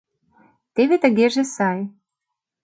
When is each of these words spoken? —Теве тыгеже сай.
—Теве 0.73 0.95
тыгеже 1.03 1.43
сай. 1.55 1.79